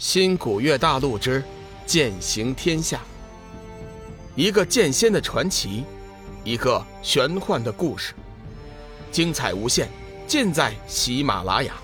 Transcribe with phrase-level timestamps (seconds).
[0.00, 1.44] 新古月大陆之
[1.84, 3.02] 剑行天下，
[4.34, 5.84] 一个剑仙的传奇，
[6.42, 8.14] 一个玄幻的故事，
[9.12, 9.90] 精彩无限，
[10.26, 11.74] 尽在喜马拉雅。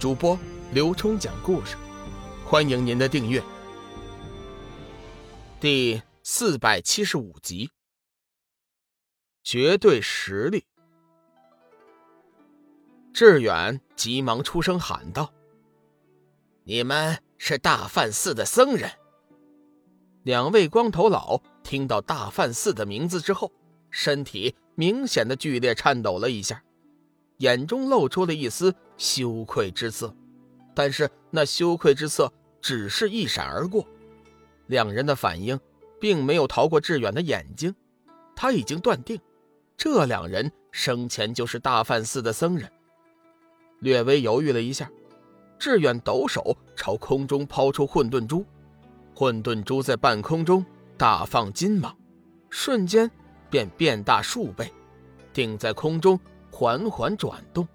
[0.00, 0.36] 主播
[0.72, 1.76] 刘冲讲故事，
[2.44, 3.40] 欢迎您的订阅。
[5.60, 7.70] 第四百七十五集，
[9.44, 10.64] 绝对实力。
[13.14, 15.32] 志远急忙出声喊道。
[16.68, 18.90] 你们是大梵寺的僧人。
[20.24, 23.52] 两位光头佬听到大梵寺的名字之后，
[23.88, 26.60] 身体明显的剧烈颤抖了一下，
[27.36, 30.12] 眼中露出了一丝羞愧之色。
[30.74, 33.86] 但是那羞愧之色只是一闪而过，
[34.66, 35.60] 两人的反应
[36.00, 37.72] 并没有逃过志远的眼睛。
[38.34, 39.20] 他已经断定，
[39.76, 42.68] 这两人生前就是大梵寺的僧人。
[43.78, 44.90] 略微犹豫了一下。
[45.58, 48.44] 志远抖手朝空中抛出混沌珠，
[49.14, 50.64] 混沌珠在半空中
[50.96, 51.96] 大放金芒，
[52.50, 53.10] 瞬间
[53.48, 54.72] 便变大数倍，
[55.32, 56.18] 定在空中
[56.50, 57.66] 缓缓转动，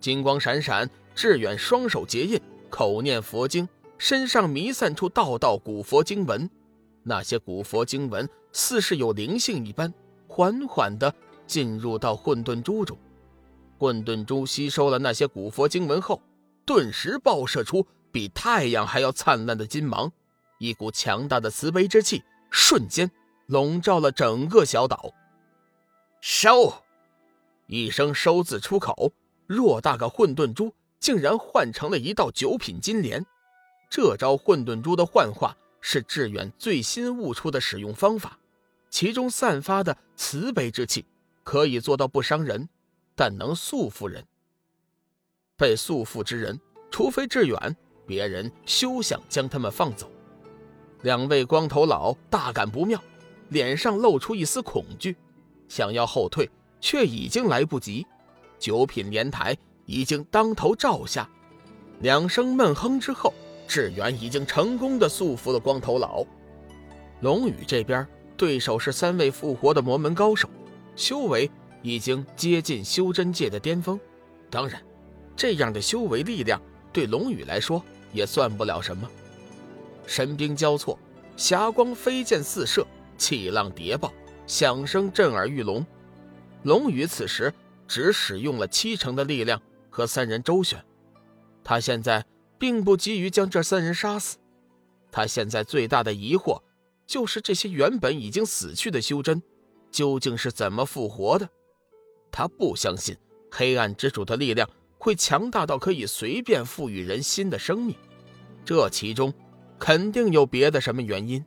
[0.00, 0.88] 金光闪闪。
[1.14, 6.48] 志远双手结印，口念佛经，身上弥散出道道古佛经文，
[7.02, 9.92] 那些古佛经文似是有灵性一般，
[10.26, 11.14] 缓缓地
[11.46, 12.96] 进入到混沌珠中。
[13.78, 16.18] 混沌珠吸收了那些古佛经文后。
[16.64, 20.12] 顿时爆射出比太阳还要灿烂的金芒，
[20.58, 23.10] 一股强大的慈悲之气瞬间
[23.46, 25.12] 笼罩了整个小岛。
[26.20, 26.84] 收！
[27.66, 29.12] 一声“收”字出口，
[29.48, 33.24] 偌大个混沌珠竟然换成了一道九品金莲。
[33.90, 38.38] 这招混沌珠的幻化是志远最新悟出的使用方法，
[38.88, 41.04] 其中散发的慈悲之气
[41.42, 42.68] 可以做到不伤人，
[43.14, 44.24] 但能束缚人。
[45.56, 46.58] 被束缚之人，
[46.90, 50.10] 除非志远，别人休想将他们放走。
[51.02, 53.02] 两位光头佬大感不妙，
[53.48, 55.16] 脸上露出一丝恐惧，
[55.68, 56.48] 想要后退，
[56.80, 58.06] 却已经来不及。
[58.58, 61.28] 九品莲台已经当头照下，
[62.00, 63.34] 两声闷哼之后，
[63.66, 66.24] 志远已经成功的束缚了光头佬。
[67.20, 70.48] 龙宇这边对手是三位复活的魔门高手，
[70.94, 71.50] 修为
[71.82, 73.98] 已经接近修真界的巅峰，
[74.50, 74.80] 当然。
[75.36, 76.60] 这样的修为力量
[76.92, 77.82] 对龙宇来说
[78.12, 79.08] 也算不了什么。
[80.06, 80.98] 神兵交错，
[81.36, 84.12] 霞光飞溅四射，气浪叠爆，
[84.46, 85.84] 响声震耳欲聋。
[86.64, 87.52] 龙宇此时
[87.88, 89.60] 只使用了七成的力量
[89.90, 90.84] 和三人周旋，
[91.64, 92.24] 他现在
[92.58, 94.36] 并不急于将这三人杀死。
[95.10, 96.60] 他现在最大的疑惑
[97.06, 99.42] 就是这些原本已经死去的修真
[99.90, 101.48] 究竟是怎么复活的。
[102.30, 103.16] 他不相信
[103.50, 104.68] 黑暗之主的力量。
[105.02, 107.96] 会强大到可以随便赋予人新的生命，
[108.64, 109.34] 这其中
[109.76, 111.44] 肯定有别的什么原因。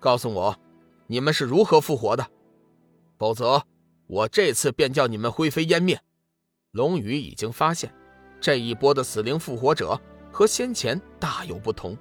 [0.00, 0.58] 告诉我，
[1.06, 2.26] 你们是如何复活的？
[3.18, 3.62] 否则，
[4.06, 6.00] 我这次便叫你们灰飞烟灭。
[6.70, 7.94] 龙宇已经发现，
[8.40, 10.00] 这一波的死灵复活者
[10.30, 11.94] 和先前大有不同，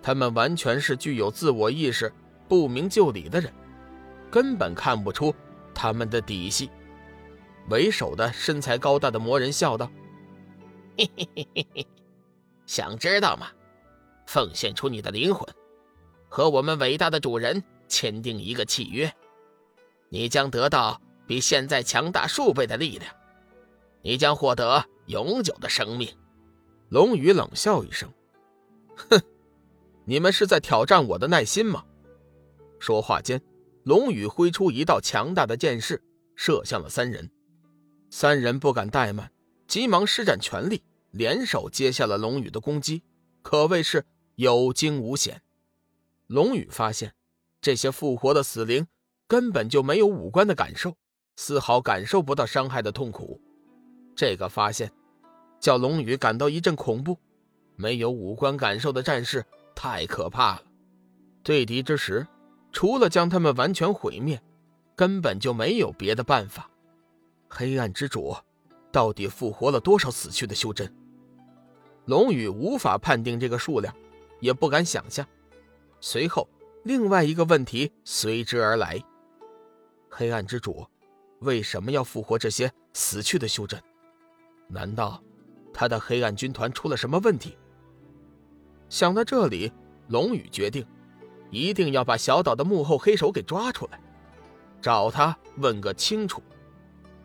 [0.00, 2.10] 他们完全是具有自我意识、
[2.48, 3.52] 不明就里的人，
[4.30, 5.34] 根本看不出
[5.74, 6.70] 他们的底细。
[7.68, 9.90] 为首的身材高大的魔人笑道
[10.98, 11.86] ：“嘿嘿嘿嘿嘿，
[12.66, 13.48] 想知道吗？
[14.26, 15.46] 奉献出你的灵魂，
[16.28, 19.12] 和我们伟大的主人签订一个契约，
[20.08, 23.14] 你将得到比现在强大数倍的力量，
[24.02, 26.08] 你将获得永久的生命。”
[26.90, 28.12] 龙宇冷笑一声
[29.10, 29.20] ：“哼，
[30.04, 31.84] 你们是在挑战我的耐心吗？”
[32.80, 33.40] 说话间，
[33.84, 36.02] 龙宇挥出一道强大的剑势，
[36.34, 37.30] 射向了三人。
[38.10, 39.30] 三人不敢怠慢，
[39.68, 40.82] 急忙施展全力，
[41.12, 43.02] 联手接下了龙宇的攻击，
[43.40, 44.04] 可谓是
[44.34, 45.40] 有惊无险。
[46.26, 47.14] 龙宇发现，
[47.60, 48.86] 这些复活的死灵
[49.28, 50.96] 根本就没有五官的感受，
[51.36, 53.40] 丝毫感受不到伤害的痛苦。
[54.16, 54.90] 这个发现，
[55.60, 57.16] 叫龙宇感到一阵恐怖。
[57.76, 60.62] 没有五官感受的战士太可怕了，
[61.42, 62.26] 对敌之时，
[62.72, 64.42] 除了将他们完全毁灭，
[64.94, 66.68] 根本就没有别的办法。
[67.52, 68.34] 黑暗之主
[68.92, 70.90] 到底复活了多少死去的修真？
[72.06, 73.92] 龙宇无法判定这个数量，
[74.38, 75.26] 也不敢想象。
[76.00, 76.48] 随后，
[76.84, 79.02] 另外一个问题随之而来：
[80.08, 80.86] 黑暗之主
[81.40, 83.82] 为什么要复活这些死去的修真？
[84.68, 85.20] 难道
[85.74, 87.58] 他的黑暗军团出了什么问题？
[88.88, 89.72] 想到这里，
[90.08, 90.86] 龙宇决定
[91.50, 94.00] 一定要把小岛的幕后黑手给抓出来，
[94.80, 96.40] 找他问个清楚。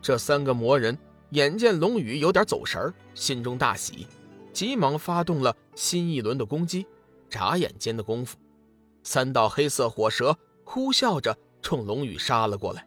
[0.06, 0.96] 这三个魔人
[1.30, 4.06] 眼见龙宇有点走神心中大喜，
[4.52, 6.86] 急忙发动了新一轮的攻击。
[7.28, 8.36] 眨眼间的功夫，
[9.02, 12.86] 三道黑色火蛇呼啸着冲龙宇杀了过来。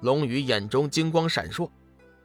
[0.00, 1.70] 龙宇眼中金光闪烁，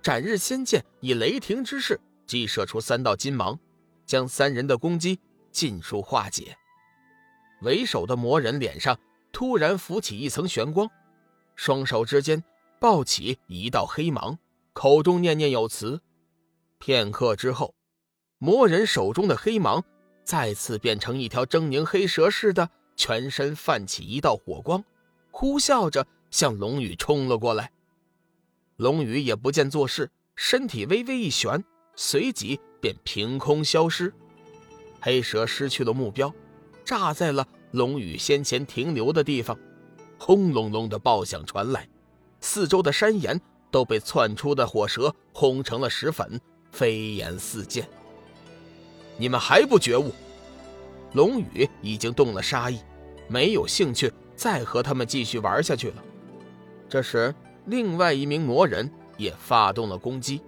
[0.01, 3.59] 斩日仙剑以雷霆之势击射出三道金芒，
[4.05, 5.19] 将三人的攻击
[5.51, 6.55] 尽数化解。
[7.61, 8.97] 为首的魔人脸上
[9.33, 10.89] 突然浮起一层玄光，
[11.57, 12.41] 双手之间
[12.81, 14.39] 抱起一道黑芒，
[14.74, 16.01] 口中念念有词。
[16.80, 17.75] 片刻之后，
[18.39, 19.83] 魔人手中的黑芒
[20.24, 24.83] 再次变成一条狰狞黑蛇似的，全身泛起一道火光，
[25.30, 26.07] 呼啸着。
[26.31, 27.72] 向龙宇冲了过来，
[28.78, 31.63] 龙宇也不见做事，身体微微一旋，
[31.95, 34.12] 随即便凭空消失。
[35.01, 36.34] 黑蛇失去了目标，
[36.84, 39.60] 炸在了龙宇先前停留的地方。
[40.18, 41.88] 轰隆隆的爆响传来，
[42.41, 43.39] 四周的山岩
[43.69, 46.41] 都被窜出的火蛇轰成了石粉，
[46.71, 47.88] 飞檐四溅。
[49.17, 50.11] 你们还不觉悟？
[51.13, 52.79] 龙宇已经动了杀意，
[53.27, 56.03] 没有兴趣再和他们继续玩下去了。
[56.89, 57.33] 这时，
[57.65, 60.41] 另外一名魔人也发动了攻击，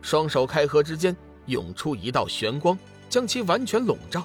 [0.00, 1.14] 双手开合之间
[1.46, 2.78] 涌出一道玄光，
[3.08, 4.24] 将其完全笼罩。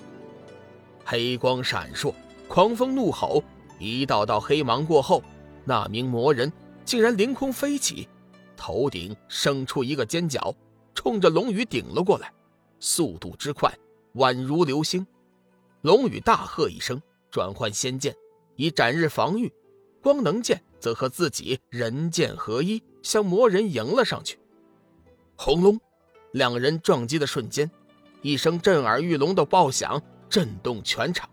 [1.03, 2.13] 黑光闪烁，
[2.47, 3.43] 狂风怒吼，
[3.77, 5.21] 一道道黑芒过后，
[5.65, 6.51] 那名魔人
[6.83, 8.07] 竟然凌空飞起，
[8.57, 10.53] 头顶生出一个尖角，
[10.93, 12.33] 冲着龙宇顶了过来，
[12.79, 13.73] 速度之快，
[14.15, 15.05] 宛如流星。
[15.81, 18.15] 龙宇大喝一声，转换仙剑，
[18.55, 19.51] 以斩日防御。
[20.01, 24.39] 光能剑则和自己人剑合一，向魔人迎了上去。
[25.35, 25.79] 轰隆！
[26.33, 27.69] 两人撞击的瞬间，
[28.21, 31.29] 一声震耳欲聋的爆响震动全场，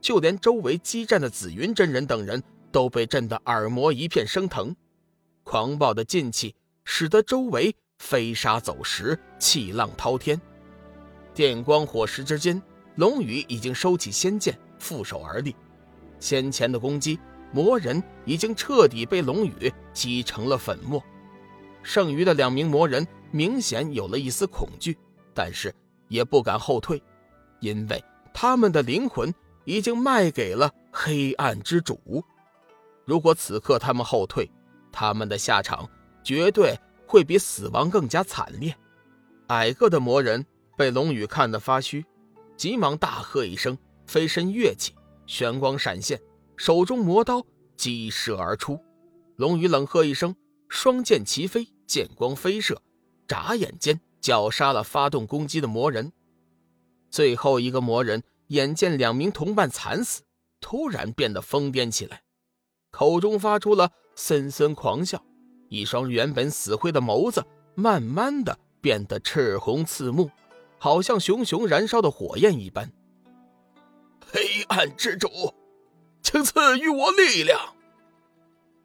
[0.00, 4.74] 就连周围激战的紫云真人等人都被震得耳膜一片生疼。
[5.44, 6.54] 狂暴的劲气
[6.84, 10.40] 使得周围飞沙走石，气浪滔天。
[11.34, 12.60] 电光火石之间，
[12.96, 15.54] 龙宇已经收起仙剑，负手而立。
[16.18, 17.20] 先前的攻击。
[17.54, 21.04] 魔人已经彻底被龙宇击成了粉末，
[21.82, 24.96] 剩余的两名魔人明显有了一丝恐惧，
[25.34, 25.70] 但是
[26.08, 27.02] 也不敢后退，
[27.60, 28.02] 因为
[28.32, 29.30] 他们的灵魂
[29.66, 32.24] 已经卖给了黑暗之主。
[33.04, 34.50] 如果此刻他们后退，
[34.90, 35.88] 他们的下场
[36.22, 38.76] 绝对会比死亡更加惨烈。
[39.48, 40.44] 矮个的魔人
[40.76, 42.04] 被龙宇看得发虚，
[42.56, 43.76] 急忙大喝一声，
[44.06, 44.94] 飞身跃起，
[45.26, 46.20] 玄光闪现。
[46.56, 47.44] 手中魔刀
[47.76, 48.78] 激射而出，
[49.36, 50.36] 龙宇冷喝一声，
[50.68, 52.80] 双剑齐飞，剑光飞射，
[53.26, 56.12] 眨眼间绞杀了发动攻击的魔人。
[57.10, 60.22] 最后一个魔人眼见两名同伴惨死，
[60.60, 62.22] 突然变得疯癫起来，
[62.92, 65.24] 口中发出了森森狂笑，
[65.68, 67.44] 一双原本死灰的眸子
[67.74, 70.30] 慢慢的变得赤红刺目，
[70.78, 72.92] 好像熊熊燃烧的火焰一般。
[74.20, 75.28] 黑暗之主。
[76.22, 77.58] 请赐予我力量！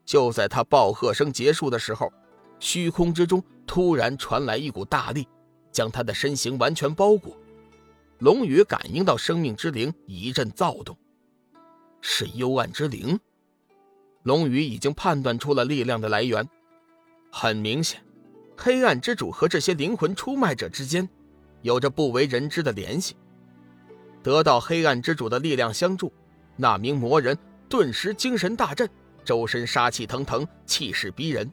[0.04, 2.12] 就在他暴喝声结束的时候，
[2.60, 5.28] 虚空之中突然传来一股大力，
[5.72, 7.38] 将他的身形完全包裹。
[8.18, 10.98] 龙宇感应到生命之灵一阵躁动，
[12.02, 13.20] 是幽暗之灵。
[14.28, 16.46] 龙宇已经判断出了力量的来源，
[17.32, 18.04] 很明显，
[18.58, 21.08] 黑暗之主和这些灵魂出卖者之间
[21.62, 23.16] 有着不为人知的联系。
[24.22, 26.12] 得到黑暗之主的力量相助。
[26.58, 27.38] 那名魔人
[27.70, 28.90] 顿时精神大振，
[29.24, 31.50] 周身杀气腾腾，气势逼人，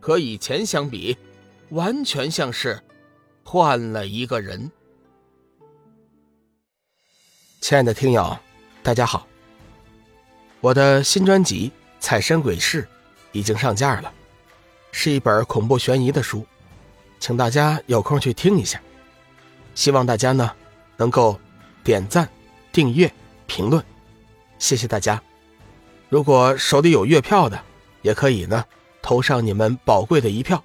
[0.00, 1.14] 和以前相比，
[1.70, 2.82] 完全像是
[3.44, 4.70] 换了一个人。
[7.60, 8.38] 亲爱的听友，
[8.82, 9.26] 大家好，
[10.60, 11.68] 我的新专辑
[12.00, 12.82] 《彩山鬼市》
[13.32, 14.12] 已经上架了，
[14.92, 16.46] 是一本恐怖悬疑的书，
[17.20, 18.80] 请大家有空去听一下。
[19.74, 20.52] 希望大家呢
[20.96, 21.38] 能够
[21.84, 22.28] 点赞、
[22.72, 23.12] 订阅、
[23.46, 23.84] 评论。
[24.58, 25.22] 谢谢大家，
[26.08, 27.60] 如果手里有月票的，
[28.02, 28.64] 也可以呢
[29.02, 30.62] 投上你们宝贵的一票。